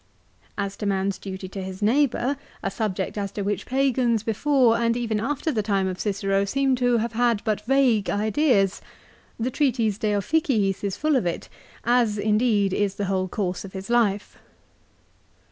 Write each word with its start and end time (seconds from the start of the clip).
"As 0.57 0.75
to 0.77 0.87
man's 0.87 1.19
duty 1.19 1.47
to 1.49 1.61
his 1.61 1.83
neighbour, 1.83 2.35
a 2.63 2.71
subject 2.71 3.19
as 3.19 3.31
to 3.33 3.43
which 3.43 3.67
Pagans 3.67 4.23
before 4.23 4.75
and 4.77 4.97
even 4.97 5.19
after 5.19 5.51
the 5.51 5.61
time 5.61 5.87
of 5.87 5.99
Cicero 5.99 6.43
seem 6.43 6.73
to 6.77 6.97
have 6.97 7.11
had 7.13 7.43
but 7.43 7.61
vague 7.67 8.09
ideas, 8.09 8.81
the 9.39 9.51
treatise" 9.51 9.99
De 9.99 10.13
Officiis" 10.15 10.83
is 10.83 10.97
full 10.97 11.15
of 11.15 11.27
it, 11.27 11.49
as 11.83 12.17
indeed 12.17 12.73
is 12.73 12.95
the 12.95 13.05
whole 13.05 13.27
course 13.27 13.63
of 13.63 13.73
his 13.73 13.91
life. 13.91 14.39